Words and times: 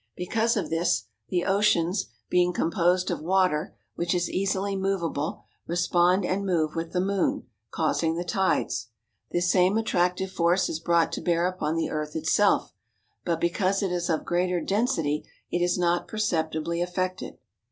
Because 0.15 0.57
of 0.57 0.71
this, 0.71 1.03
the 1.29 1.45
oceans, 1.45 2.07
being 2.27 2.53
composed 2.53 3.11
of 3.11 3.19
water, 3.21 3.77
which 3.93 4.15
is 4.15 4.31
easily 4.31 4.75
movable, 4.75 5.43
respond 5.67 6.25
and 6.25 6.43
move 6.43 6.75
with 6.75 6.91
the 6.91 6.99
moon, 6.99 7.43
causing 7.69 8.15
the 8.15 8.23
tides. 8.23 8.87
This 9.29 9.51
same 9.51 9.77
attractive 9.77 10.31
force 10.31 10.69
is 10.69 10.79
brought 10.79 11.11
to 11.11 11.21
bear 11.21 11.45
upon 11.45 11.75
the 11.75 11.91
earth 11.91 12.15
itself, 12.15 12.73
but 13.25 13.39
because 13.39 13.83
it 13.83 13.91
is 13.91 14.09
of 14.09 14.25
greater 14.25 14.59
density 14.59 15.23
it 15.51 15.61
is 15.63 15.77
not 15.77 16.07
perceptibly 16.07 16.81
affected. 16.81 17.37